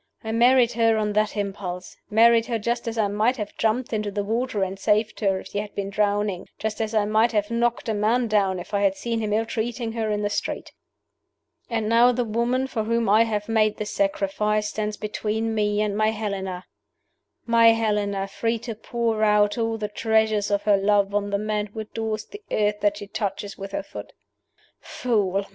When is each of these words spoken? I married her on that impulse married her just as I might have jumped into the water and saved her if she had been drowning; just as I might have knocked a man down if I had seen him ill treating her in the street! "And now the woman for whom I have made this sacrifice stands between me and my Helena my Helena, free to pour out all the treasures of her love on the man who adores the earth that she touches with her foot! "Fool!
I 0.23 0.31
married 0.31 0.71
her 0.71 0.97
on 0.97 1.13
that 1.13 1.37
impulse 1.37 1.95
married 2.09 2.47
her 2.47 2.57
just 2.57 2.87
as 2.87 2.97
I 2.97 3.07
might 3.07 3.37
have 3.37 3.55
jumped 3.57 3.93
into 3.93 4.09
the 4.09 4.23
water 4.23 4.63
and 4.63 4.79
saved 4.79 5.19
her 5.19 5.39
if 5.41 5.49
she 5.49 5.59
had 5.59 5.75
been 5.75 5.91
drowning; 5.91 6.47
just 6.57 6.81
as 6.81 6.95
I 6.95 7.05
might 7.05 7.31
have 7.33 7.51
knocked 7.51 7.87
a 7.87 7.93
man 7.93 8.27
down 8.27 8.57
if 8.59 8.73
I 8.73 8.81
had 8.81 8.95
seen 8.95 9.19
him 9.19 9.31
ill 9.31 9.45
treating 9.45 9.91
her 9.91 10.09
in 10.09 10.23
the 10.23 10.29
street! 10.31 10.71
"And 11.69 11.87
now 11.87 12.11
the 12.11 12.23
woman 12.25 12.65
for 12.65 12.83
whom 12.85 13.07
I 13.07 13.25
have 13.25 13.47
made 13.47 13.77
this 13.77 13.91
sacrifice 13.91 14.69
stands 14.69 14.97
between 14.97 15.53
me 15.53 15.81
and 15.83 15.95
my 15.95 16.09
Helena 16.09 16.65
my 17.45 17.67
Helena, 17.67 18.27
free 18.27 18.57
to 18.57 18.73
pour 18.73 19.23
out 19.23 19.55
all 19.59 19.77
the 19.77 19.87
treasures 19.87 20.49
of 20.49 20.63
her 20.63 20.77
love 20.77 21.13
on 21.13 21.29
the 21.29 21.37
man 21.37 21.67
who 21.67 21.81
adores 21.81 22.25
the 22.25 22.41
earth 22.49 22.79
that 22.81 22.97
she 22.97 23.05
touches 23.05 23.55
with 23.55 23.71
her 23.71 23.83
foot! 23.83 24.13
"Fool! 24.79 25.45